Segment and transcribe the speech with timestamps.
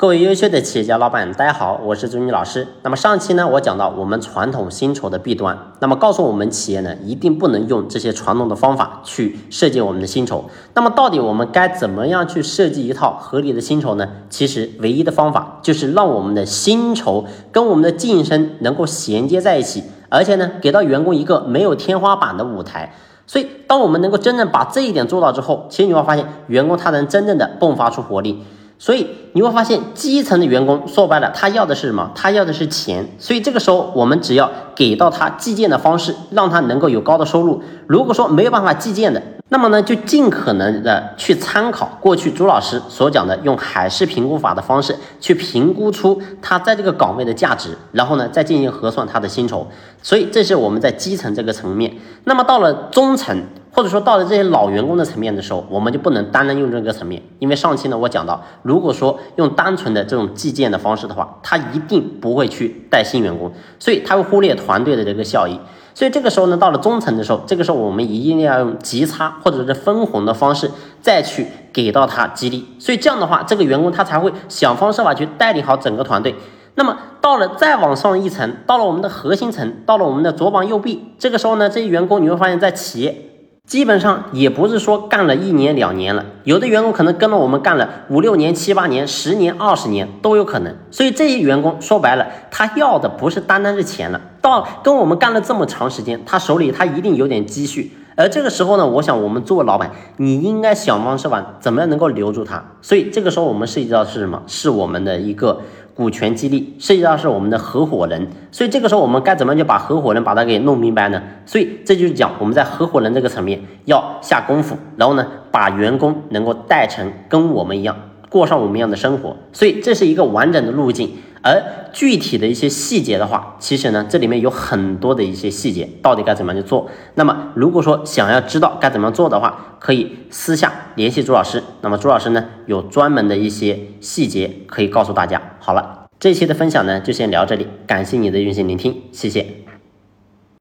[0.00, 2.68] 各位优秀的企业家老板，大家好，我是朱妮老师。
[2.84, 10.44] 那么上期呢，我讲到我们传统薪酬的弊端，那么告诉我们企业呢，一定不能用这些传统的方法去设计我们的薪酬。
[10.74, 14.08] 那么到底我们该怎么样去设计一套合理的薪酬呢？
[14.30, 22.94] 其实唯一的方法就是让我们的薪酬跟我们的晋升能够衔接在一起，而且呢，给到员工一个没有天花板的舞台。
[23.26, 28.44] 所以，当我们能够真正把这一点做到之后，其实你会发现，员工他能真正的迸发出活力。
[28.80, 32.12] 所以你会发现，基层的员工说白了，他要的是什么？
[32.14, 33.04] 他要的是钱。
[33.18, 37.60] 所以这个时候，我们只要给到他计件的方式，让他能够有高的收入。
[37.88, 49.66] 如果说没有办法计件的，那么呢，就尽可能的去参考过去朱老师所讲的，用海事评估法的方式去评估出他在这个岗位的价值，然后呢，再进行核算他的薪酬。
[50.00, 51.92] 所以这是我们在基层这个层面。
[52.22, 53.42] 那么到了中层。
[53.72, 65.58] 或者说到了这些老员工的层面的时候，我们就不能单单用这个层面，因为上期呢我讲到，如果说用单纯的这种计件的方式的话，他一定不会去带新员工，所以他会忽略团队的这个效益。
[65.94, 72.64] 所以这个时候呢，到了中层的时候，这个时候我们一定要用级差或者是分红的方式再去给到他激励。
[72.78, 76.34] 所以这样的话，这个员工他才会想方设法去带领好整个团队。
[76.76, 83.27] 那么到了再往上一层，到了我们的核心层，到了我们的左膀右臂，这个时候呢，这些员工你会发现在企业。
[83.68, 90.74] 基本上也不是说干了一年两年了，有的员工可能跟了我们干了五六年、七八年、十年、二十年都有可能。
[90.90, 97.92] 所以这些员工说白了，他要的不是单单是钱了，到跟我们干了这么长时间，他手里他一定有点积蓄。
[98.18, 102.60] 而这个时候呢，我想我们作为老板，你应该想方设法怎么样能够留住他。
[102.82, 104.42] 所以这个时候我们涉及到是什么？
[104.48, 105.60] 是我们的一个。
[105.94, 111.20] 股权激励涉及到是我们的合伙人，所以这个时候我们该怎么样就把合伙人把他给弄明白呢？
[111.44, 117.96] 所以这就是讲我们在合伙人这个层面要下功夫，然后呢把员工能够带成跟我们一样
[118.28, 121.10] 过上我们一样的生活，所以这是一个完整的路径。
[121.42, 126.90] 而具体的一些细节的话，其实呢这里面有很多的一些细节，到底该怎么样去做？
[127.14, 131.62] 那么如果说想要知道该怎么做的话，可以私下联系朱老师。
[131.80, 135.40] 那么朱老师呢有专门的一些细节可以告诉大家。
[135.60, 139.67] 好了，这期的分享呢就先聊这里，感谢你的用心聆听，谢谢。